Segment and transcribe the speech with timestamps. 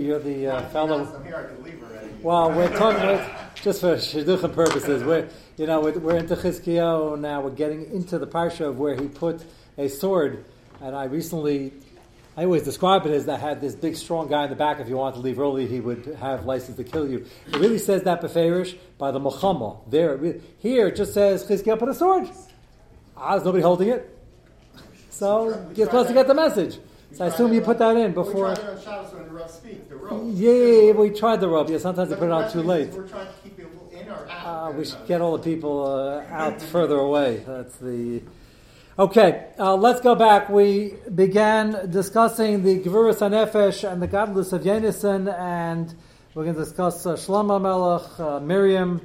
[0.00, 1.04] You're the uh, fellow.
[1.14, 2.08] I'm here, I can leave already.
[2.22, 5.04] Well, we're talking about, just for shidduchim purposes.
[5.04, 7.42] We're you know we're, we're into Chizkiyahu now.
[7.42, 9.44] We're getting into the parsha of where he put
[9.76, 10.46] a sword,
[10.80, 11.74] and I recently.
[12.34, 14.80] I always describe it as that had this big, strong guy in the back.
[14.80, 17.26] If you wanted to leave early, he would have license to kill you.
[17.48, 19.80] It really says that beferish by the Muhammad.
[19.90, 22.26] There, really- here it just says Chizkiyahu put a sword.
[23.18, 24.18] Ah, there's nobody holding it,
[25.10, 26.78] so you're supposed to get the message.
[27.12, 28.50] So I assume you put that in before.
[28.50, 30.22] We tried it on Shabbos when the Rav speaks, the rope.
[30.34, 31.68] Yeah, we tried the rope.
[31.68, 32.90] Yeah, sometimes they put it on too late.
[32.90, 34.70] We're trying to keep it in or out.
[34.70, 37.42] Uh, we should get all the people uh, out further away.
[37.46, 38.22] That's the.
[38.98, 40.48] Okay, uh, let's go back.
[40.50, 45.94] We began discussing the Gevurus HaNefesh and the godless of Yenison, and
[46.34, 49.00] we're going to discuss uh, Shlomo Melech, uh, Miriam.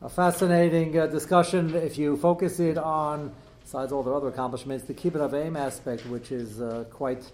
[0.00, 3.32] A fascinating uh, discussion if you focus it on,
[3.72, 7.32] besides all their other accomplishments, the Kibbut of Aim aspect, which is uh, quite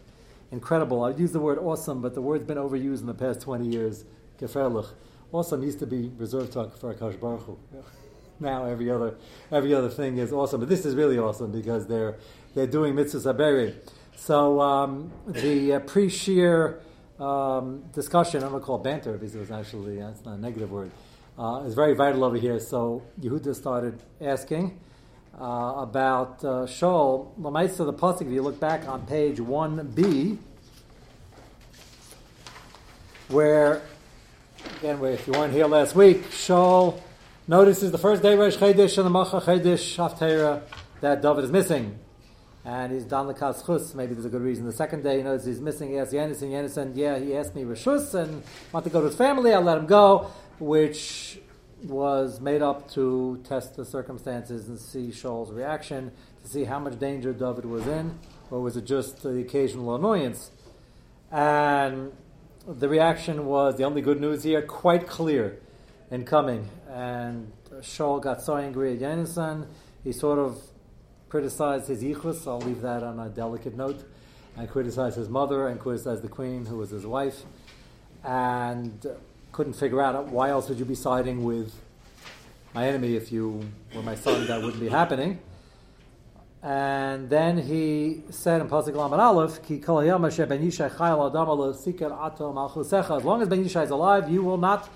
[0.52, 1.02] incredible.
[1.02, 4.05] I'd use the word awesome, but the word's been overused in the past 20 years.
[4.41, 4.87] Gefährlich.
[5.33, 7.58] Awesome used to be reserved for Akash Baruch Hu.
[8.39, 9.17] Now every other
[9.50, 12.19] every other thing is awesome, but this is really awesome because they're
[12.55, 13.75] they're doing mitzvahs aberi.
[14.14, 16.80] So um, the uh, pre-shear
[17.19, 20.41] um, discussion, I'm going to call it banter because it was actually that's not a
[20.41, 20.92] negative word,
[21.36, 22.61] uh, is very vital over here.
[22.61, 24.78] So Yehuda started asking
[25.41, 27.39] uh, about uh, Shaul.
[27.39, 28.22] Lamaisa the pasuk.
[28.22, 30.39] If you look back on page one B,
[33.28, 33.83] where
[34.78, 37.00] again, if you weren't here last week, Shaul
[37.47, 40.62] notices the first day Rosh Chodesh and the Macha Chodesh Haftarah
[41.00, 41.98] that David is missing.
[42.64, 43.95] And he's done the Chus.
[43.95, 44.67] Maybe there's a good reason.
[44.67, 45.91] The second day he notices he's missing.
[45.91, 48.42] He asks Yanis said, Yeah, he asked me Rishus and
[48.73, 49.55] want to go to his family.
[49.55, 51.41] I'll let him go, which
[51.84, 56.12] was made up to test the circumstances and see Shaul's reaction,
[56.42, 58.18] to see how much danger David was in,
[58.50, 60.50] or was it just the occasional annoyance?
[61.30, 62.12] And
[62.66, 65.60] the reaction was the only good news here, quite clear
[66.10, 66.68] in coming.
[66.90, 69.66] And Shaul got so angry at Yonasan,
[70.02, 70.60] he sort of
[71.28, 72.46] criticized his yichus.
[72.46, 74.05] I'll leave that on a delicate note.
[74.56, 77.44] And criticized his mother and criticized the queen, who was his wife.
[78.24, 79.06] And
[79.58, 81.74] couldn't figure out why else would you be siding with
[82.74, 85.41] my enemy if you were my son, that wouldn't be happening.
[86.63, 92.13] And then he said in Pasuk Lamed Aleph, Ki ben Yishai chayil adam alo sikar
[92.13, 93.17] ato malchusecha.
[93.17, 94.89] As long as ben Yishai is alive, you will not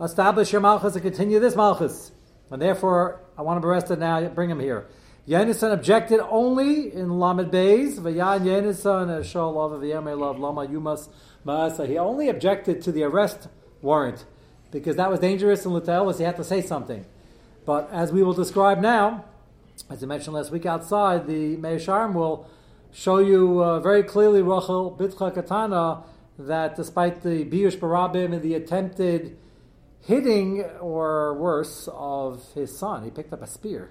[0.00, 2.10] establish your malchus and continue this malchus.
[2.50, 4.86] And therefore, I want to him arrested now, bring him here.
[5.28, 11.10] Yenison objected only in Lamed Beis, Vayan Yenison, Shal Love, Vayame Love, Lama Yumas
[11.44, 11.86] Maasa.
[11.86, 13.48] He only objected to the arrest
[13.86, 14.26] warrant
[14.70, 17.06] because that was dangerous and Litel was he had to say something.
[17.64, 19.24] But as we will describe now,
[19.90, 22.48] as I mentioned last week outside, the Meisharim will
[22.92, 26.02] show you uh, very clearly, Rachel Bitcha Katana,
[26.38, 29.36] that despite the Biush Barabim and the attempted
[30.00, 33.90] hitting, or worse, of his son, he picked up a spear.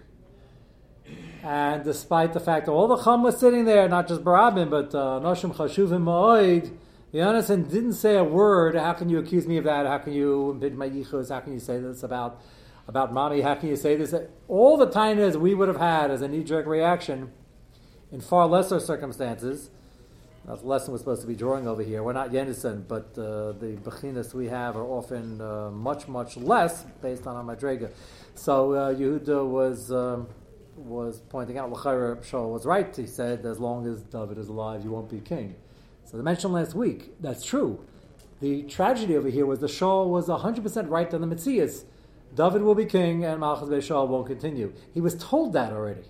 [1.43, 4.95] And despite the fact that all the Chum was sitting there, not just Barabim, but
[4.95, 6.71] uh, Noshim Chashuvim Ma'oid,
[7.15, 8.75] Yonasan didn't say a word.
[8.75, 9.85] How can you accuse me of that?
[9.85, 11.29] How can you impede my yichus?
[11.29, 12.41] How can you say this about
[12.89, 13.39] about mommy?
[13.39, 14.13] How can you say this?
[14.49, 17.31] All the tainas we would have had as a knee jerk reaction
[18.11, 19.69] in far lesser circumstances.
[20.45, 22.03] That's the lesson we're supposed to be drawing over here.
[22.03, 26.83] We're not Yenison, but uh, the bechinas we have are often uh, much, much less
[27.01, 27.91] based on our madrega.
[28.35, 30.27] So uh, Yehuda was um,
[30.75, 32.93] was pointing out, L'chaira Shaul was right.
[32.93, 35.55] He said, as long as David is alive, you won't be king.
[36.15, 37.85] So they mentioned last week, that's true.
[38.39, 41.83] The tragedy over here was the Shaul was 100% right on the Metzias.
[42.33, 44.71] David will be king and Malchus Bey Shaul won't continue.
[44.93, 46.05] He was told that already.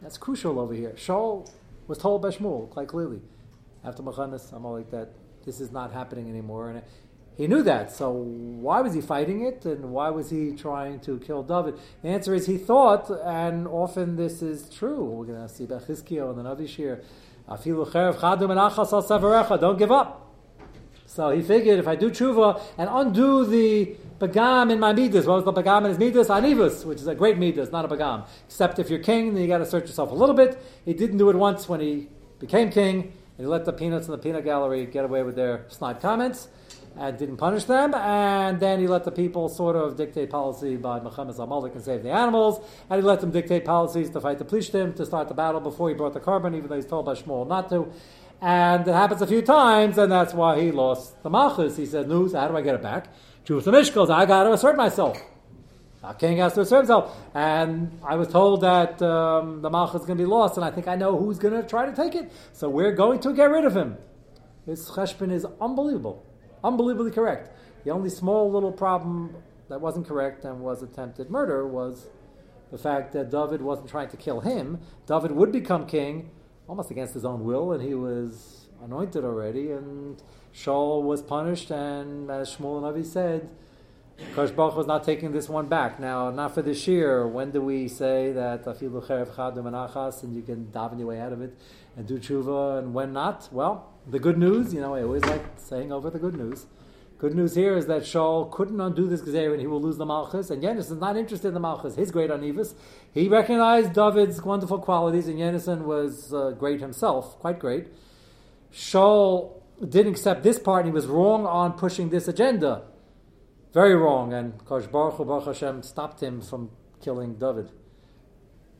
[0.00, 0.94] That's crucial over here.
[0.96, 1.46] Shaul
[1.86, 3.20] was told by Shmuel quite clearly
[3.84, 5.10] after Machanas, I'm all like that.
[5.44, 6.82] This is not happening anymore, and
[7.36, 7.92] he knew that.
[7.92, 11.74] So why was he fighting it, and why was he trying to kill David?
[12.00, 15.04] The answer is he thought, and often this is true.
[15.04, 17.02] We're going to see about Chizkiyo and the Navi Shir.
[19.60, 20.22] Don't give up.
[21.06, 25.36] So he figured if I do tshuva and undo the bagam in my midas, what
[25.36, 26.28] was the bagam in his midas?
[26.28, 28.26] Anivus, which is a great midas, not a bagam.
[28.46, 30.60] Except if you're king, then you got to search yourself a little bit.
[30.84, 32.08] He didn't do it once when he
[32.38, 35.64] became king, and he let the peanuts in the peanut gallery get away with their
[35.68, 36.48] snide comments
[36.98, 37.94] and didn't punish them.
[37.94, 42.02] And then he let the people sort of dictate policy by Muhammad Zamalek and save
[42.02, 42.60] the animals.
[42.90, 45.88] And he let them dictate policies to fight the Plishtim, to start the battle before
[45.88, 47.90] he brought the korban, even though he's told by Shmuel not to.
[48.40, 51.76] And it happens a few times, and that's why he lost the Malchus.
[51.76, 53.08] He said, No, so how do I get it back?
[53.44, 55.18] Jews Mishkals, I got to assert myself.
[56.02, 57.16] A king has to assert himself.
[57.34, 60.70] And I was told that um, the Malchus is going to be lost, and I
[60.70, 62.30] think I know who's going to try to take it.
[62.52, 63.96] So we're going to get rid of him.
[64.66, 66.24] His cheshbon is unbelievable,
[66.62, 67.50] unbelievably correct.
[67.84, 69.34] The only small little problem
[69.68, 72.08] that wasn't correct and was attempted murder was
[72.70, 74.80] the fact that David wasn't trying to kill him.
[75.06, 76.30] David would become king
[76.68, 80.20] almost against his own will, and he was anointed already, and
[80.52, 83.48] Shaul was punished, and as Shmuel HaNavi said,
[84.34, 86.00] Kosh Baruch was not taking this one back.
[86.00, 87.26] Now, not for this year.
[87.26, 91.32] When do we say that afilu cherev menachas and you can daven your way out
[91.32, 91.54] of it
[91.96, 93.48] and do tshuva, and when not?
[93.52, 96.66] Well, the good news, you know, I always like saying over the good news.
[97.18, 100.04] Good news here is that Shaul couldn't undo this gezer and he will lose the
[100.04, 100.50] malchus.
[100.50, 101.94] And Yenison is not interested in the malchus.
[101.94, 102.74] His great anivus.
[103.12, 107.86] He recognized David's wonderful qualities, and Yenison was uh, great himself, quite great.
[108.72, 112.82] Shaul didn't accept this part, and he was wrong on pushing this agenda.
[113.72, 116.70] Very wrong, and Kosh Baruch Baruch Hashem stopped him from
[117.00, 117.70] killing David.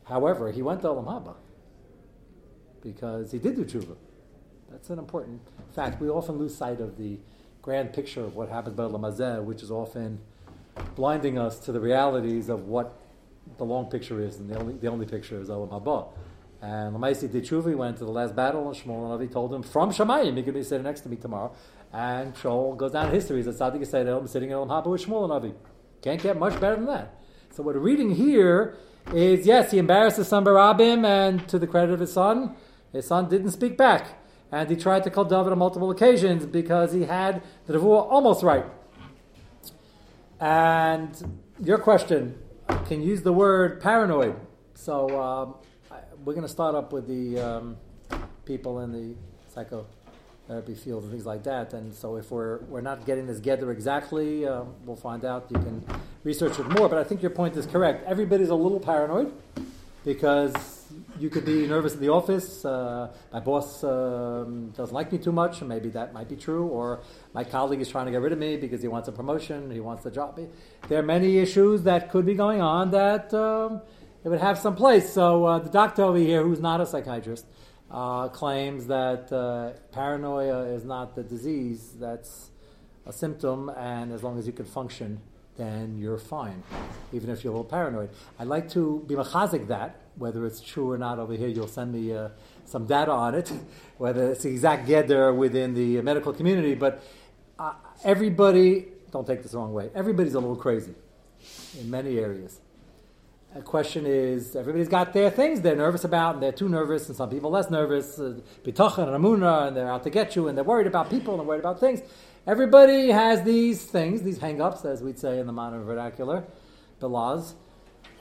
[0.04, 1.34] However, he went to Olam Haba
[2.82, 3.96] because he did do tshuva.
[4.70, 5.40] That's an important
[5.74, 6.00] fact.
[6.00, 7.18] We often lose sight of the
[7.62, 10.20] grand picture of what happens by Lamazeh, which is often
[10.94, 13.00] blinding us to the realities of what
[13.58, 16.08] the long picture is, and the only, the only picture is Olam Haba.
[16.60, 19.90] And Lamaisi did tshuva, went to the last battle, and Shmuel HaNavi told him, from
[19.90, 21.54] Shemayim, going to be sitting next to me tomorrow.
[21.92, 25.04] And Shaul goes down in history, he's a Tzaddik Yisrael, sitting in Olam Haba with
[25.04, 25.54] Shmuel HaNavi.
[26.02, 27.20] Can't get much better than that.
[27.52, 28.76] So what we're reading here
[29.12, 32.56] is, yes, he embarrassed his son Barabim, and to the credit of his son,
[32.92, 34.06] his son didn't speak back.
[34.52, 38.42] And he tried to call David on multiple occasions because he had the Nevuah almost
[38.42, 38.64] right.
[40.40, 42.38] And your question
[42.86, 44.36] can use the word paranoid.
[44.74, 45.54] So um,
[46.24, 47.76] we're going to start up with the um,
[48.44, 49.14] people in the
[49.52, 51.72] psychotherapy field and things like that.
[51.72, 55.46] And so if we're, we're not getting this together exactly, uh, we'll find out.
[55.50, 55.84] You can
[56.22, 56.88] research it more.
[56.88, 58.04] But I think your point is correct.
[58.06, 59.32] Everybody's a little paranoid
[60.04, 60.75] because
[61.18, 62.64] you could be nervous in the office.
[62.64, 66.66] Uh, my boss um, doesn't like me too much, and maybe that might be true.
[66.66, 67.02] Or
[67.32, 69.80] my colleague is trying to get rid of me because he wants a promotion, he
[69.80, 70.48] wants to drop me.
[70.88, 73.80] There are many issues that could be going on that um,
[74.24, 75.12] it would have some place.
[75.12, 77.46] So uh, the doctor over here, who's not a psychiatrist,
[77.90, 82.50] uh, claims that uh, paranoia is not the disease; that's
[83.06, 85.20] a symptom, and as long as you can function
[85.56, 86.62] then you're fine,
[87.12, 88.10] even if you're a little paranoid.
[88.38, 91.92] I'd like to be machazik that, whether it's true or not over here, you'll send
[91.92, 92.28] me uh,
[92.64, 93.52] some data on it,
[93.98, 97.02] whether it's the exact geder within the medical community, but
[97.58, 97.72] uh,
[98.04, 100.94] everybody, don't take this the wrong way, everybody's a little crazy
[101.80, 102.60] in many areas.
[103.54, 107.16] The question is, everybody's got their things they're nervous about, and they're too nervous, and
[107.16, 110.64] some people less nervous, uh, and amuna, and they're out to get you, and they're
[110.64, 112.02] worried about people, and they're worried about things.
[112.46, 116.44] Everybody has these things, these hang-ups, as we'd say in the modern vernacular,
[117.00, 117.56] the laws,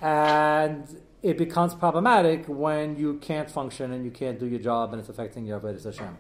[0.02, 5.00] and it becomes problematic when you can't function and you can't do your job and
[5.00, 6.18] it's affecting your Avodah Hashem.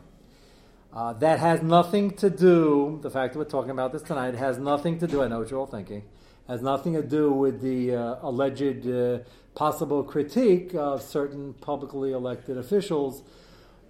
[0.94, 4.60] Uh, that has nothing to do, the fact that we're talking about this tonight has
[4.60, 6.04] nothing to do, I know what you're all thinking,
[6.48, 9.19] has nothing to do with the uh, alleged uh,
[9.56, 13.24] possible critique of certain publicly elected officials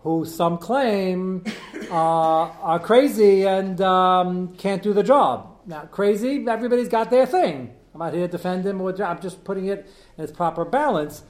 [0.06, 1.44] who some claim
[1.90, 5.58] uh, are crazy and um, can't do the job.
[5.66, 7.74] Now, crazy, everybody's got their thing.
[7.92, 11.24] I'm not here to defend him, or I'm just putting it in its proper balance.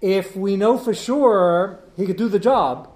[0.00, 2.90] If we know for sure he could do the job,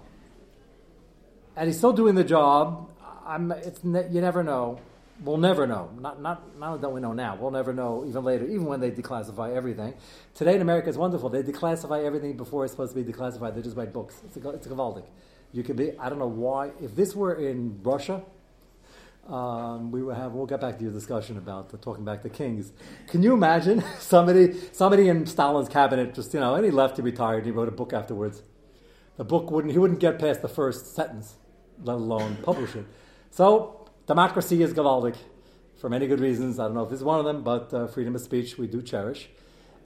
[1.54, 2.88] and he's still doing the job,
[3.26, 4.80] I'm, it's, you never know.
[5.20, 5.90] We'll never know.
[5.98, 7.37] Not, not, not that we know now.
[7.37, 9.94] We'll never know even later, even when they declassify everything.
[10.34, 11.28] Today in America, it's wonderful.
[11.28, 13.56] They declassify everything before it's supposed to be declassified.
[13.56, 14.20] They just write books.
[14.25, 15.06] It's a, it's a gavaldik.
[15.52, 16.70] You could be, I don't know why.
[16.80, 18.22] If this were in Russia,
[19.28, 20.32] um, we would have.
[20.32, 22.72] We'll get back to your discussion about the, talking back to kings.
[23.08, 27.02] Can you imagine somebody, somebody in Stalin's cabinet just you know, and he left, he
[27.02, 28.42] retired, he wrote a book afterwards.
[29.16, 31.34] The book wouldn't, he wouldn't get past the first sentence,
[31.82, 32.87] let alone publish it.
[33.30, 33.77] So
[34.08, 35.16] democracy is Gavaldic
[35.76, 36.58] for many good reasons.
[36.58, 38.66] I don't know if this is one of them, but uh, freedom of speech we
[38.66, 39.28] do cherish.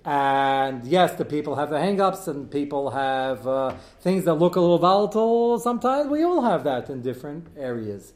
[0.05, 4.61] And yes, the people have their hang-ups and people have uh, things that look a
[4.61, 6.09] little volatile sometimes.
[6.09, 8.15] We all have that in different areas.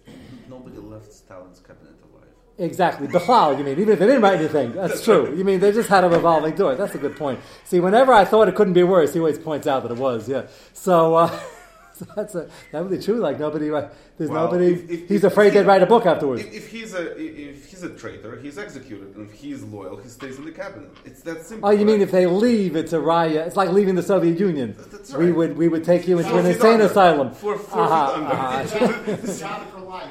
[0.48, 2.28] Nobody left Stalin's cabinet alive.
[2.58, 3.06] Exactly.
[3.08, 4.72] Bechlal, you mean, even if they didn't write anything.
[4.72, 5.36] That's true.
[5.36, 6.74] You mean they just had a revolving door.
[6.74, 7.38] That's a good point.
[7.64, 10.28] See, whenever I thought it couldn't be worse, he always points out that it was,
[10.28, 10.46] yeah.
[10.72, 11.40] So, uh,
[11.98, 13.16] so that's a, that would be true.
[13.16, 14.72] Like nobody, there's well, nobody.
[14.72, 16.42] If, if, he's if, afraid they'd write a book afterwards.
[16.42, 20.38] If, he's a if he's a traitor, he's executed, and if he's loyal, he stays
[20.38, 20.90] in the cabinet.
[21.04, 21.68] It's that simple.
[21.68, 21.86] Oh, you right?
[21.86, 23.46] mean if they leave, it's a riot?
[23.46, 24.76] It's like leaving the Soviet Union.
[24.90, 25.20] That's right.
[25.20, 27.32] We would we would take you into an insane asylum.
[27.32, 30.02] For for uh-huh, uh-huh.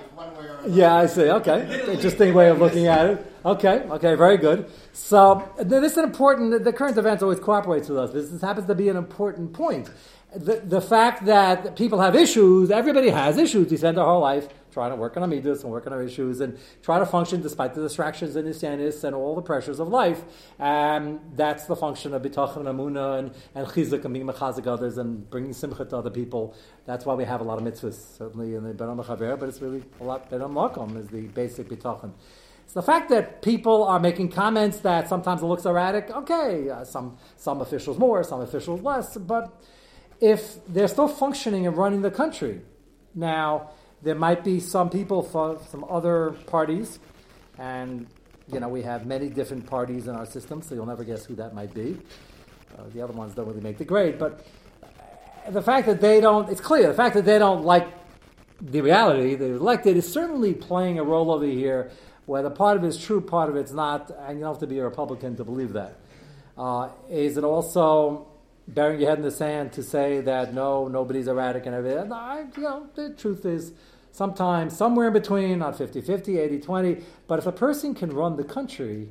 [0.68, 1.30] Yeah, I see.
[1.30, 3.32] Okay, interesting way of looking at it.
[3.46, 4.72] Okay, okay, very good.
[4.94, 6.64] So this is an important.
[6.64, 8.12] The current events always cooperates with us.
[8.12, 9.92] This, this happens to be an important point
[10.36, 13.70] the, the fact that people have issues, everybody has issues.
[13.70, 16.42] We spend our whole life trying to work on our and work on our issues
[16.42, 20.22] and try to function despite the distractions and the and all the pressures of life.
[20.60, 24.98] And that's the function of bitachon and amuna and, and chizuk and being mechazik others
[24.98, 26.54] and bringing simcha to other people.
[26.86, 29.62] That's why we have a lot of mitzvahs, certainly in the Ben Chaver, but it's
[29.62, 32.12] really a lot Ben Makom is the basic bitachon.
[32.68, 36.84] So the fact that people are making comments that sometimes it looks erratic, okay, uh,
[36.84, 39.64] some, some officials more, some officials less, but
[40.22, 42.62] if they're still functioning and running the country.
[43.14, 47.00] Now, there might be some people from some other parties,
[47.58, 48.08] and
[48.52, 51.36] you know we have many different parties in our system, so you'll never guess who
[51.36, 51.98] that might be.
[52.78, 54.46] Uh, the other ones don't really make the grade, but
[55.50, 56.88] the fact that they don't—it's clear.
[56.88, 57.88] The fact that they don't like
[58.62, 61.92] the reality they're elected is certainly playing a role over here,
[62.26, 64.68] whether part of it is true, part of it's not, and you don't have to
[64.68, 65.98] be a Republican to believe that.
[66.58, 68.28] Uh, is it also
[68.68, 72.12] burying your head in the sand to say that no, nobody's erratic and everything.
[72.12, 73.74] I, you know, the truth is
[74.12, 76.98] sometimes somewhere in between, not 50 50, 80 20.
[77.28, 79.10] But if a person can run the country,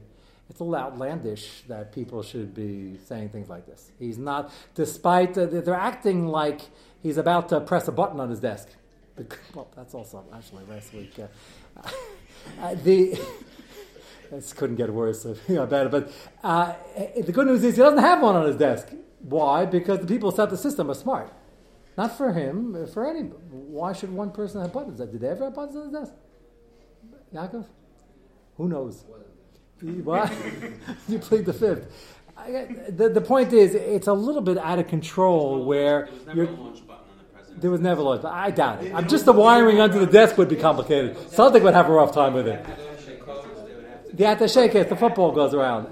[0.50, 3.90] it's a little outlandish that people should be saying things like this.
[3.98, 6.62] He's not, despite, uh, they're acting like
[7.02, 8.68] he's about to press a button on his desk.
[9.54, 11.14] Well, that's also actually last week.
[11.16, 11.80] Uh,
[12.60, 13.16] uh, the.
[14.32, 15.88] this couldn't get worse, you know, better.
[15.88, 16.10] But
[16.42, 16.74] uh,
[17.24, 18.88] the good news is he doesn't have one on his desk.
[19.24, 19.64] Why?
[19.64, 21.32] Because the people who set the system are smart.
[21.96, 23.20] Not for him, for any.
[23.22, 24.98] Why should one person have buttons?
[24.98, 26.12] Did they ever have buttons on his desk?
[27.32, 27.66] Yaakov?
[28.56, 29.04] Who knows?
[29.80, 30.30] Why?
[31.08, 31.86] you plead the fifth.
[32.90, 36.48] the, the point is, it's a little bit out of control where there
[37.56, 38.22] there was never a launch.
[38.22, 38.36] button.
[38.36, 38.94] I doubt it.
[38.94, 41.16] I'm just the wiring under the desk would be complicated.
[41.30, 42.64] Something would have a rough time with it.
[44.12, 45.88] The attaché case, the football goes around.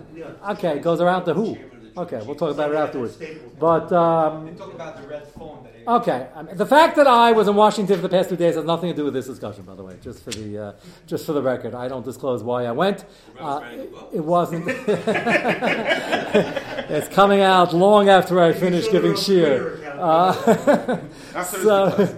[0.51, 1.57] Okay, goes around to who?
[1.96, 3.18] Okay, we'll talk about it afterwards.
[3.58, 5.68] But um, talk about the red phone.
[5.87, 8.54] Okay, I mean, the fact that I was in Washington for the past two days
[8.54, 9.99] has nothing to do with this discussion, by the way.
[10.00, 10.72] Just for the uh,
[11.06, 13.04] just for the record, I don't disclose why I went.
[13.38, 13.61] Uh,
[14.12, 14.64] it wasn't.
[16.88, 19.84] it's coming out long after I finish giving shiur.
[19.99, 20.32] Uh,
[21.44, 22.16] so,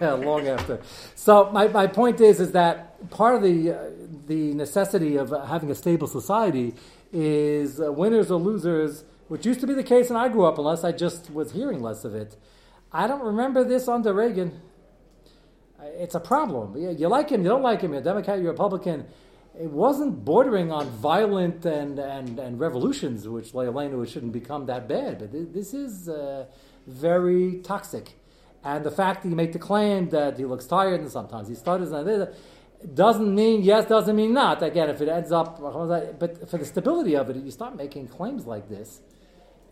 [0.00, 0.80] yeah, long after.
[1.14, 3.90] So my, my point is is that part of the uh,
[4.26, 6.74] the necessity of having a stable society
[7.12, 10.58] is uh, winners or losers, which used to be the case when I grew up,
[10.58, 12.36] unless I just was hearing less of it.
[12.92, 14.60] I don't remember this under Reagan.
[15.78, 16.76] Uh, it's a problem.
[16.76, 19.06] You like him, you don't like him, you're a Democrat, you're a Republican.
[19.58, 25.18] It wasn't bordering on violent and, and, and revolutions, which Leilenu shouldn't become that bad,
[25.18, 26.46] but this is uh,
[26.86, 28.14] very toxic.
[28.64, 31.54] And the fact that you make the claim that he looks tired and sometimes he
[31.54, 32.28] stutters and
[32.94, 34.62] doesn't mean yes, doesn't mean not.
[34.62, 38.46] Again, if it ends up, but for the stability of it, you start making claims
[38.46, 39.00] like this.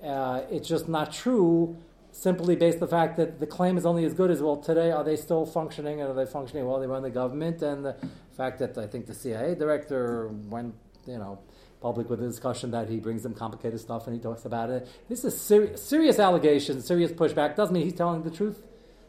[0.04, 1.76] Uh, it's just not true
[2.12, 4.90] simply based on the fact that the claim is only as good as well today
[4.90, 7.94] are they still functioning are they functioning while they run the government and the
[8.36, 10.74] fact that I think the CIA director went
[11.06, 11.38] you know
[11.80, 14.88] public with a discussion that he brings them complicated stuff and he talks about it
[15.08, 18.60] this is ser- serious allegations serious pushback doesn't mean he's telling the truth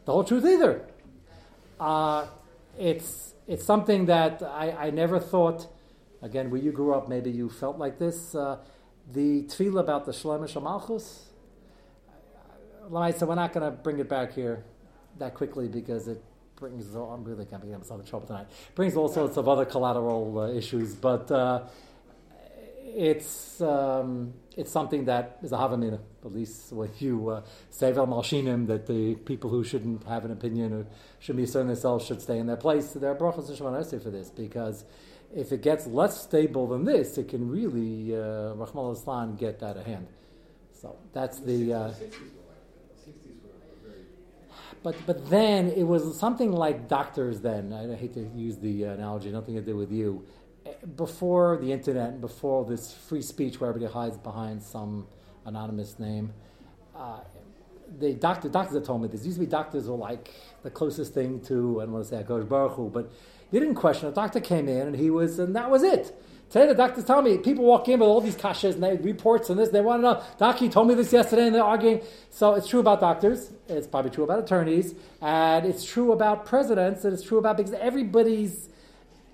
[0.04, 0.86] the whole truth either
[1.80, 2.26] uh,
[2.78, 5.66] it's it's something that I, I never thought,
[6.20, 8.34] again, where you grew up, maybe you felt like this.
[8.34, 8.58] Uh,
[9.12, 10.12] the tefillah about the
[12.88, 14.64] like I said, we're not going to bring it back here
[15.18, 16.22] that quickly because it
[16.56, 20.38] brings, I'm really going to myself in trouble tonight, brings all sorts of other collateral
[20.38, 21.62] uh, issues, but uh,
[22.94, 28.06] it's, um, it's something that is a havamina, at least when you uh, say Vel
[28.06, 30.86] Malshinim, that the people who shouldn't have an opinion or
[31.18, 32.92] should be certain themselves should stay in their place.
[32.92, 34.84] There are brachas and for this because
[35.34, 39.76] if it gets less stable than this, it can really, uh, Rahmal Islam, get out
[39.76, 40.06] of hand.
[40.72, 41.72] So that's the.
[41.72, 41.94] Uh,
[44.82, 47.40] but but then it was something like doctors.
[47.40, 50.26] Then I hate to use the analogy, nothing to do with you.
[50.96, 55.06] Before the internet, before this free speech where everybody hides behind some
[55.44, 56.32] anonymous name,
[56.96, 57.20] uh,
[57.98, 59.24] the doctor, doctors have told me this.
[59.24, 60.30] Used to be doctors were like
[60.62, 63.10] the closest thing to, I don't want to say Akosh Baruch Hu, but
[63.50, 64.08] they didn't question.
[64.08, 66.14] A doctor came in and he was, and that was it.
[66.50, 69.48] Today the doctors tell me people walk in with all these kashas and they reports
[69.48, 69.70] and this.
[69.70, 70.22] They want to know.
[70.38, 72.02] Doc, he told me this yesterday, and they're arguing.
[72.30, 73.50] So it's true about doctors.
[73.68, 77.72] It's probably true about attorneys, and it's true about presidents, and it's true about because
[77.72, 78.68] everybody's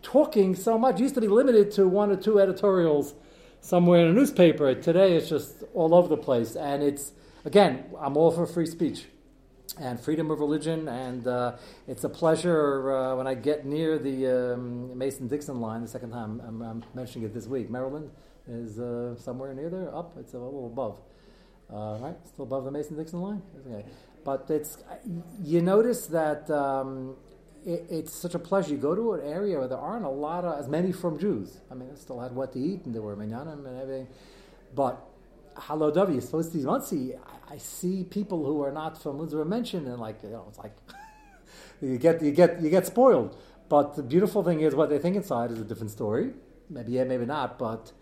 [0.02, 0.96] talking so much.
[0.96, 3.14] It used to be limited to one or two editorials
[3.60, 4.74] somewhere in a newspaper.
[4.74, 7.12] Today it's just all over the place, and it's
[7.44, 9.06] again, I'm all for free speech
[9.80, 14.54] and freedom of religion, and uh, it's a pleasure uh, when I get near the
[14.54, 15.82] um, Mason Dixon line.
[15.82, 17.70] The second time I'm, I'm mentioning it this week.
[17.70, 18.10] Maryland
[18.48, 20.16] is uh, somewhere near there, up.
[20.18, 21.00] It's a little above.
[21.72, 23.42] Uh, right, still above the Mason Dixon line.
[23.66, 23.84] Okay.
[24.24, 24.78] But it's
[25.42, 27.16] you notice that um,
[27.64, 28.70] it, it's such a pleasure.
[28.70, 31.58] You go to an area where there aren't a lot of as many from Jews.
[31.70, 34.08] I mean, they still had what to eat, and there were minyanim and everything.
[34.74, 35.04] But
[35.56, 37.14] Hello Davi, you're supposed to Monsey.
[37.16, 40.58] I, I see people who are not from Munzer mentioned, and like you know, it's
[40.58, 40.76] like
[41.80, 43.36] you get you get you get spoiled.
[43.68, 46.32] But the beautiful thing is, what they think inside is a different story.
[46.70, 47.58] Maybe yeah, maybe not.
[47.58, 47.92] But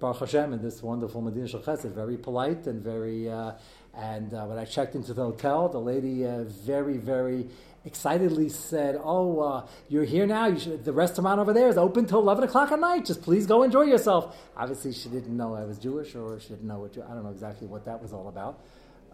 [0.00, 3.30] Baruch Hashem in this wonderful Medina Chesed, very polite and very.
[3.30, 3.52] Uh,
[3.94, 7.48] and uh, when I checked into the hotel, the lady uh, very very
[7.84, 10.46] excitedly said, "Oh, uh, you're here now.
[10.46, 13.04] You should, the restaurant over there is open till eleven o'clock at night.
[13.04, 16.66] Just please go enjoy yourself." Obviously, she didn't know I was Jewish, or she didn't
[16.66, 18.60] know what I don't know exactly what that was all about.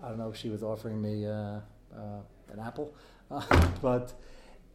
[0.02, 1.60] I don't know if she was offering me uh, uh,
[2.52, 2.94] an apple,
[3.82, 4.12] but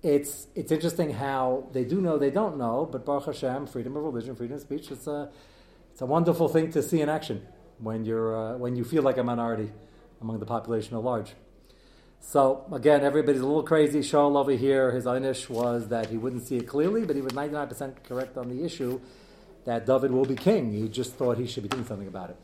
[0.01, 2.89] it's it's interesting how they do know they don't know.
[2.91, 4.91] But Baruch Hashem, freedom of religion, freedom of speech.
[4.91, 5.29] It's a
[5.91, 9.17] it's a wonderful thing to see in action when you're uh, when you feel like
[9.17, 9.71] a minority
[10.23, 11.33] among the population at large.
[12.19, 13.99] So again, everybody's a little crazy.
[13.99, 17.33] Shaul over here, his einish was that he wouldn't see it clearly, but he was
[17.33, 18.99] 99% correct on the issue
[19.65, 20.71] that David will be king.
[20.71, 22.37] He just thought he should be doing something about it.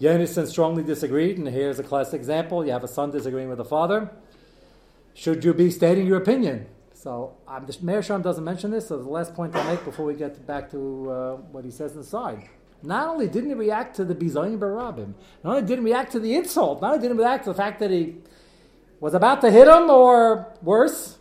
[0.00, 2.64] Yonason strongly disagreed, and here's a classic example.
[2.64, 4.10] You have a son disagreeing with a father.
[5.12, 6.66] Should you be stating your opinion?
[6.94, 10.14] So um, Meir Sham doesn't mention this, so the last point I'll make before we
[10.14, 12.48] get back to uh, what he says inside.
[12.82, 16.20] Not only didn't he react to the Bizayin Barabim, not only didn't he react to
[16.20, 18.16] the insult, not only didn't react to the fact that he
[19.00, 21.18] was about to hit him, or worse,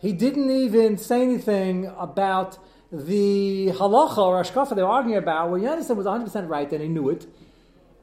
[0.00, 2.58] he didn't even say anything about
[2.90, 6.88] the halacha or ashkafa they were arguing about, where Yonason was 100% right and he
[6.88, 7.26] knew it,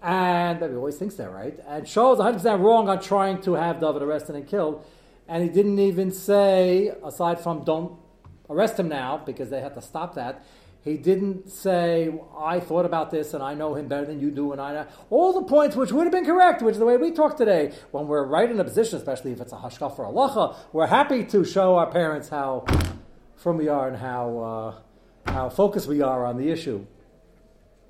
[0.02, 3.80] and he always thinks they're right, and Shaul was 100% wrong on trying to have
[3.80, 4.84] David arrested and killed,
[5.28, 8.00] and he didn't even say, aside from don't
[8.50, 10.44] arrest him now, because they had to stop that,
[10.84, 14.54] he didn't say, I thought about this and I know him better than you do
[14.54, 14.88] and I know.
[15.10, 17.74] All the points which would have been correct, which is the way we talk today.
[17.92, 21.26] When we're right in a position, especially if it's a hashkaf for halacha, we're happy
[21.26, 22.66] to show our parents how
[23.36, 24.38] firm we are and how,
[25.26, 26.86] uh, how focused we are on the issue.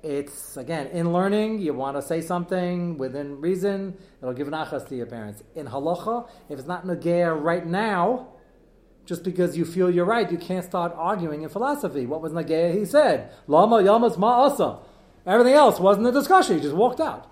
[0.02, 4.88] It's, again, in learning, you want to say something within reason, it'll give an achas
[4.88, 5.44] to your parents.
[5.54, 8.28] In halacha, if it's not nagaya right now,
[9.10, 12.06] just because you feel you're right, you can't start arguing in philosophy.
[12.06, 12.72] What was Nagaya?
[12.72, 14.78] He said, Lama Yamas Ma'asa.
[15.26, 16.54] Everything else wasn't a discussion.
[16.54, 17.28] He just walked out.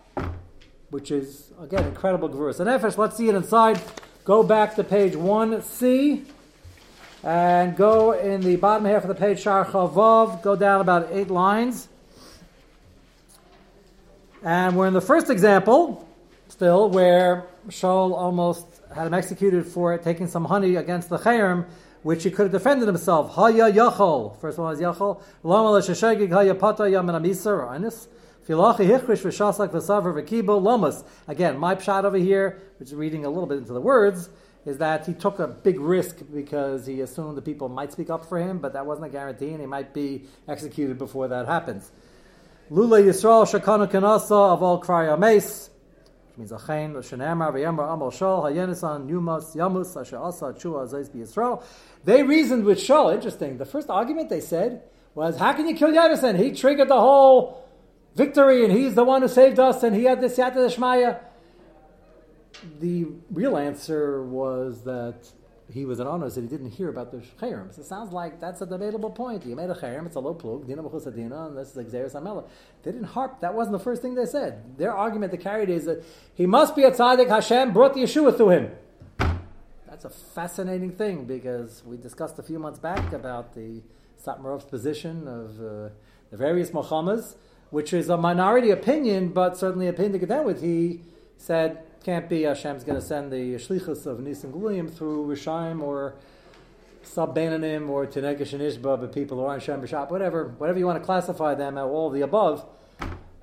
[0.90, 2.58] Which is, again, incredible verse.
[2.58, 3.80] And Nefesh, let's see it inside.
[4.24, 6.24] Go back to page 1C
[7.22, 11.30] and go in the bottom half of the page, Shar Chavav, go down about eight
[11.30, 11.86] lines.
[14.42, 16.08] And we're in the first example,
[16.48, 18.66] still, where Shaul almost
[18.98, 21.66] had him executed for taking some honey against the chayrim,
[22.02, 23.34] which he could have defended himself.
[23.34, 24.38] Haya yachol.
[24.40, 25.22] First one was yachol.
[25.42, 28.08] Lama l'sheshegig haya pata yamin amisa or anis.
[28.46, 31.04] Filachi hichrish v'shasak v'saver v'kibo lomas.
[31.26, 34.30] Again, my pshat over here, which is reading a little bit into the words,
[34.66, 38.24] is that he took a big risk because he assumed the people might speak up
[38.24, 41.90] for him, but that wasn't a guarantee, and he might be executed before that happens.
[42.70, 45.70] Lula Yisrael shakanu kanasa of all kraya mace
[46.38, 46.80] means shol
[49.08, 49.96] yumas yamus
[50.56, 51.62] chua.
[52.04, 53.12] They reasoned with Shaul.
[53.12, 53.58] Interesting.
[53.58, 54.82] The first argument they said
[55.14, 56.36] was, "How can you kill Yonasan?
[56.36, 57.64] He triggered the whole
[58.14, 61.18] victory, and he's the one who saved us, and he had this yata shmaya."
[62.80, 65.32] The real answer was that
[65.70, 67.74] he was an honest that he didn't hear about the chayrim.
[67.74, 69.44] So it sounds like that's a debatable point.
[69.44, 72.44] You made a chayrim, it's a low plug, dina and this is Zeres Amela.
[72.82, 74.78] They didn't harp, that wasn't the first thing they said.
[74.78, 76.02] Their argument they carried is that
[76.34, 78.70] he must be a tzaddik, Hashem brought the Yeshua through him.
[79.86, 83.82] That's a fascinating thing because we discussed a few months back about the
[84.24, 85.88] Satmarov's position of uh,
[86.30, 87.36] the various Mohammeds,
[87.70, 90.62] which is a minority opinion, but certainly opinion to contend with.
[90.62, 91.02] He
[91.36, 96.14] said, can't be Hashem's going to send the shlichus of Nisim Glulim through Rishayim or
[97.02, 100.86] Sub Benanim or Tenegesh and Ishba, but people who aren't Shem B'Shap, whatever, whatever you
[100.86, 102.66] want to classify them, all the above.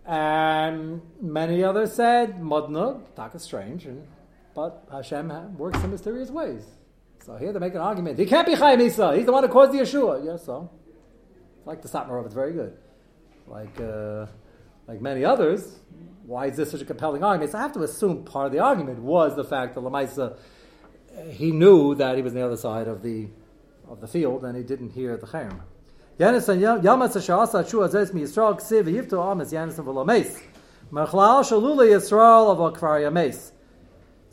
[0.05, 4.05] And many others said, Modna, talk is strange, and,
[4.53, 6.63] but Hashem works in mysterious ways.
[7.25, 8.19] So here they make an argument.
[8.19, 9.15] He can't be Chaim Isa.
[9.15, 10.23] He's the one who caused the Yeshua.
[10.23, 10.69] Yes, so.
[11.65, 12.77] Like the Satmarov, it's very good.
[13.47, 14.27] Like, uh,
[14.87, 15.79] like many others,
[16.25, 17.51] why is this such a compelling argument?
[17.51, 20.37] So I have to assume part of the argument was the fact that Lamaisa,
[21.29, 23.27] he knew that he was on the other side of the
[23.87, 25.59] of the field and he didn't hear the chayim.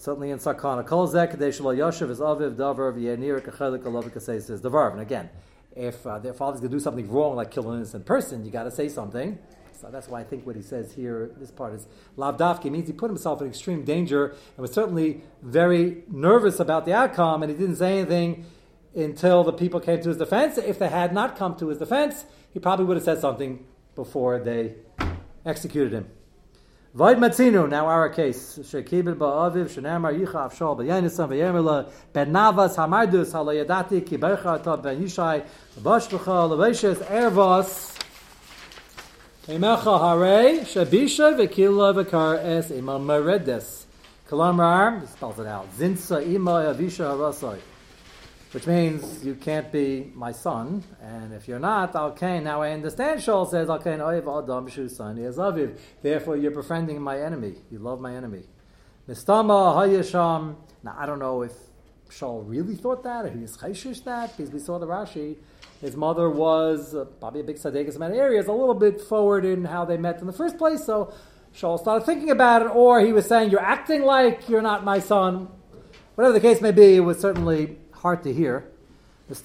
[0.03, 4.93] Certainly in Sakana Kol Zek Kadesh Yoshev is Aviv Davar V'Yanir Kachelik Alavik says Davar.
[4.93, 5.31] And again,
[5.77, 8.51] if uh, their father's going to do something wrong, like kill an innocent person, you
[8.51, 9.39] got to say something.
[9.91, 13.11] That's why I think what he says here, this part is lavdafki, means he put
[13.11, 17.77] himself in extreme danger and was certainly very nervous about the outcome, and he didn't
[17.77, 18.47] say anything
[18.95, 20.59] until the people came to his defense.
[20.59, 23.65] If they had not come to his defense, he probably would have said something
[23.95, 24.75] before they
[25.45, 26.09] executed him.
[26.95, 28.59] Vaid now our case.
[28.59, 35.03] Shekibel ba'aviv, shenamar yicha avshol b'yanisan v'yemela, ben navas hamardus halayadati ki bercha atav ben
[35.03, 35.43] yishai,
[35.81, 37.92] b'ashlucha leveshes ervos,
[39.47, 43.85] emecha hare, shabisha v'kila v'kar es imam meredes.
[44.29, 47.59] Kalamar, he spells it out, zinsa ima avisha harasai
[48.53, 50.85] which means you can't be my son.
[51.01, 53.21] And if you're not, okay, now I understand.
[53.21, 55.79] Shaul says, okay, adam aviv.
[56.03, 57.55] Therefore, you're befriending my enemy.
[57.71, 58.43] You love my enemy.
[59.09, 60.57] Mistama hayasham.
[60.83, 61.53] Now, I don't know if
[62.11, 65.37] Shaul really thought that, or he was chayshish that, because we saw the Rashi.
[65.83, 69.45] His mother was uh, probably a big tzaddikus in many areas, a little bit forward
[69.45, 70.85] in how they met in the first place.
[70.85, 71.13] So
[71.53, 75.01] Shaul started thinking about it, or he was saying, "You're acting like you're not my
[75.01, 75.49] son."
[76.15, 78.69] Whatever the case may be, it was certainly hard to hear.
[79.29, 79.39] And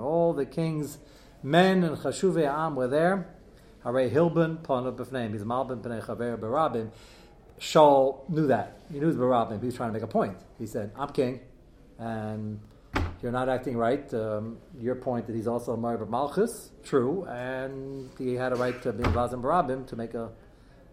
[0.00, 0.98] all the king's
[1.42, 3.28] men and chashuvei am were there.
[3.84, 3.92] He's
[5.44, 6.90] Malbin.
[7.58, 8.80] Shaul knew that.
[8.92, 9.60] He knew the Barabim.
[9.60, 10.36] He was trying to make a point.
[10.58, 11.40] He said, I'm king,
[11.98, 12.60] and
[13.22, 14.12] you're not acting right.
[14.14, 18.80] Um, your point that he's also a Mar Malchus, true, and he had a right
[18.82, 20.30] to be in Barabim to make a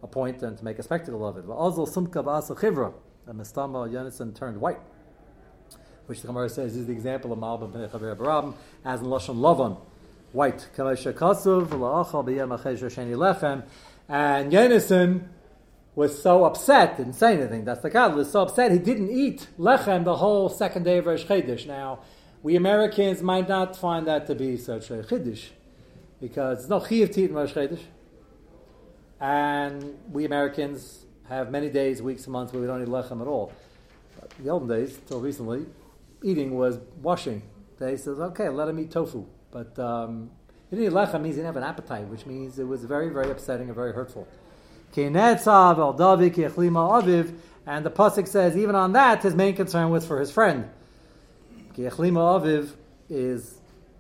[0.06, 1.48] a point and to make a spectacle of it.
[1.48, 2.94] But also, sumka v'asa chivra,
[3.28, 4.80] and Mistama Yonason turned white,
[6.06, 9.78] which the Gemara says is the example of Malbim Chaver Barabim, as in Lashon Lavan,
[10.32, 10.68] white.
[14.08, 15.28] And Yonason
[15.96, 20.04] was so upset, didn't say anything, that's the was so upset he didn't eat lechem
[20.04, 21.66] the whole second day of Rosh Chodesh.
[21.66, 22.00] Now,
[22.44, 25.48] we Americans might not find that to be such a chiddush,
[26.20, 27.82] because no chiyuv to eat Rosh Chodesh.
[29.22, 33.54] And we Americans have many days, weeks, months where we don't eat lechem at all.
[34.20, 35.66] But the olden days, till recently,
[36.22, 37.42] eating was washing.
[37.80, 39.26] They said, okay, let him eat tofu.
[39.52, 40.30] But um,
[40.70, 43.10] he didn't eat lechem means he didn't have an appetite, which means it was very,
[43.10, 44.28] very upsetting and very hurtful.
[44.94, 45.16] And
[47.86, 50.70] the pasuk says, even on that, his main concern was for his friend.
[51.78, 52.72] Aviv
[53.10, 53.56] is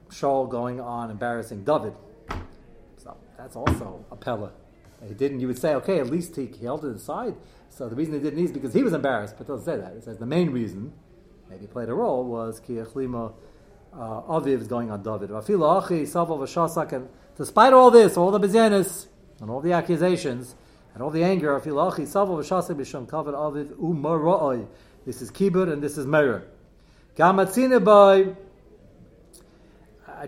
[0.09, 1.93] Shaul going on embarrassing David.
[2.97, 4.51] So that's also a pella.
[5.05, 7.35] He didn't, you would say, okay, at least he held it aside.
[7.69, 9.93] So the reason he didn't is because he was embarrassed, but doesn't say that.
[9.93, 10.93] It says the main reason,
[11.49, 13.33] maybe played a role, was ki echlima
[13.93, 15.29] uh, Aviv is going on David.
[15.31, 19.07] And despite all this, all the bizyanis,
[19.41, 20.55] and all the accusations,
[20.95, 21.71] and all the anger, this
[25.21, 26.47] is kibud and this is meir.
[27.15, 28.33] Gamatzina by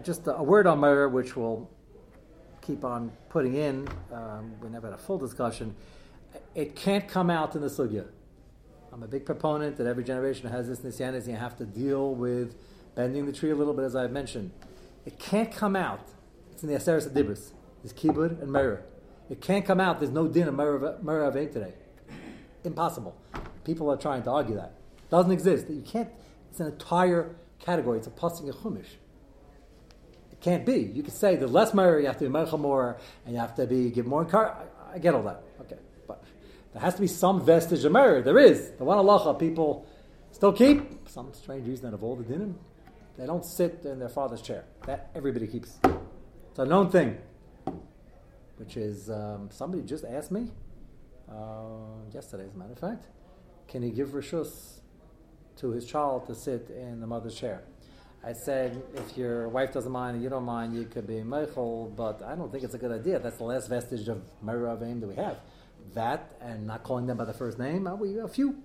[0.03, 1.69] just a word on meir, which we'll
[2.61, 5.73] keep on putting in, um, we never had a full discussion,
[6.53, 8.05] it can't come out in the sugya.
[8.91, 12.13] I'm a big proponent that every generation has this nisyanis, and you have to deal
[12.13, 12.55] with
[12.93, 14.51] bending the tree a little bit, as I've mentioned.
[15.05, 16.09] It can't come out.
[16.51, 17.51] It's in the Aseres Adibris.
[17.83, 18.83] It's kibud and mirror.
[19.29, 19.99] It can't come out.
[19.99, 21.73] There's no din of mirror today.
[22.63, 23.15] Impossible.
[23.63, 24.73] People are trying to argue that.
[24.97, 25.69] It doesn't exist.
[25.69, 26.09] You can't.
[26.51, 27.97] It's an entire category.
[27.97, 28.85] It's a passing a chumash.
[30.31, 30.79] It can't be.
[30.79, 33.55] You could say the less Meir, you have to be Merchel more, and you have
[33.55, 34.55] to be give more car.
[34.89, 35.43] I, I, get all that.
[35.61, 35.77] Okay.
[36.07, 36.23] But
[36.73, 38.21] there has to be some vestige of Meir.
[38.21, 38.71] There is.
[38.77, 39.85] The one halacha people
[40.31, 41.09] still keep.
[41.09, 42.53] Some strange reason out of all the dinim.
[43.17, 44.65] They don't sit in their father's chair.
[44.85, 45.79] That everybody keeps.
[45.83, 47.17] It's a known thing.
[48.57, 50.49] Which is, um, somebody just asked me
[51.29, 53.05] uh, yesterday, as a matter of fact,
[53.67, 54.79] can he give rishus
[55.57, 57.63] to his child to sit in the mother's chair?
[58.23, 61.95] I said, if your wife doesn't mind and you don't mind, you could be meichel,
[61.95, 63.19] but I don't think it's a good idea.
[63.19, 65.37] That's the last vestige of Meravim that we have.
[65.93, 68.63] That and not calling them by the first name, uh, we a few,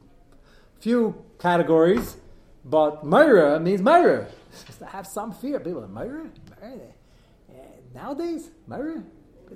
[0.81, 2.17] few categories,
[2.65, 4.27] but Meira means Meira.
[4.67, 5.61] Just to have some fear.
[5.61, 6.31] People, Meira?
[7.95, 8.51] Nowadays,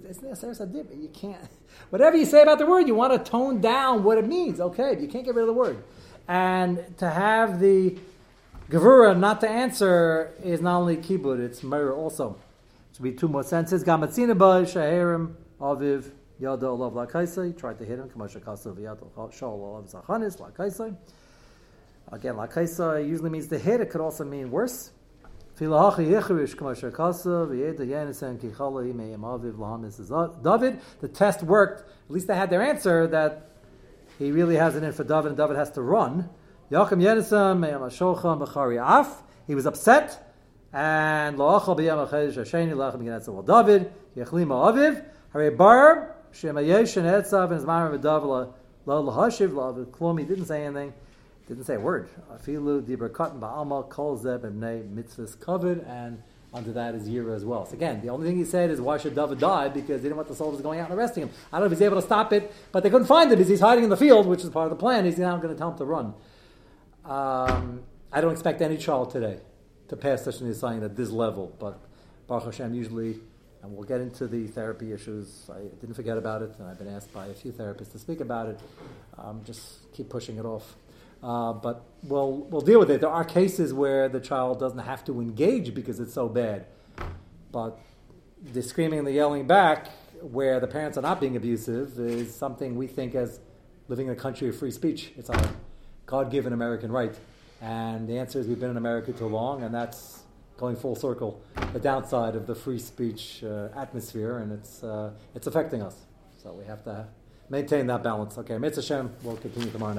[0.00, 1.02] Meira?
[1.02, 1.40] You can't.
[1.90, 4.60] Whatever you say about the word, you want to tone down what it means.
[4.60, 5.82] Okay, you can't get rid of the word.
[6.28, 7.96] And to have the
[8.68, 12.36] Gevura not to answer is not only kibud, it's meir also.
[12.92, 13.84] So be two more senses.
[13.84, 17.56] Gamatzina ba shaherim aviv yada olav lakaisai.
[17.56, 18.08] Tried to hit him.
[18.08, 20.96] Kamasha kasav yada shal olav zachanis lakaisai.
[22.10, 23.80] Again, lakaisai usually means to hit.
[23.80, 24.90] It could also mean worse.
[25.58, 25.70] David,
[31.00, 31.80] the test worked.
[31.80, 33.50] At least they had their answer that
[34.18, 36.28] he really has it in for David, and David has to run
[36.70, 39.22] Yachim Yenisam Meyam Ashochem B'chari Af.
[39.46, 40.22] He was upset.
[40.74, 47.06] And Loachal B'yam HaChedesh Hasheni Lachem B'Genetzah David Yechlim Aviv Hare Bar Shem Ayesh and
[47.06, 48.52] Etzav and Zmarim V'Dav
[48.84, 50.18] Lo Lahashiv Lo Klum.
[50.18, 50.92] He didn't say anything.
[51.48, 52.08] Didn't say a word.
[52.32, 57.44] Afilu Dibra Katan Ba'alma Kol Zeb Ibnei Mitzvahs covered and under that is Yira as
[57.44, 57.66] well.
[57.66, 59.68] So again, the only thing he said is why should David die?
[59.68, 61.30] Because they didn't want the soldiers going out and arresting him.
[61.52, 63.48] I don't know if he's able to stop it, but they couldn't find him because
[63.48, 65.04] he's hiding in the field, which is part of the plan.
[65.04, 66.14] He's now going to tell him to run.
[67.04, 69.38] Um, I don't expect any child today
[69.88, 71.78] to pass such an assignment at this level, but
[72.26, 73.18] Baruch Hashem usually,
[73.62, 75.48] and we'll get into the therapy issues.
[75.52, 78.20] I didn't forget about it, and I've been asked by a few therapists to speak
[78.20, 78.60] about it.
[79.18, 80.74] Um, just keep pushing it off.
[81.22, 83.00] Uh, but we'll we'll deal with it.
[83.00, 86.66] There are cases where the child doesn't have to engage because it's so bad,
[87.50, 87.78] but
[88.52, 89.88] the screaming and the yelling back,
[90.20, 93.40] where the parents are not being abusive, is something we think as
[93.88, 95.12] living in a country of free speech.
[95.16, 95.48] It's our
[96.04, 97.14] God-given American right,
[97.60, 100.22] and the answer is we've been in America too long, and that's
[100.58, 101.42] going full circle.
[101.72, 105.96] The downside of the free speech uh, atmosphere, and it's uh, it's affecting us.
[106.42, 107.08] So we have to
[107.48, 108.38] maintain that balance.
[108.38, 109.94] Okay, Mitzvah Hashem, we'll continue tomorrow.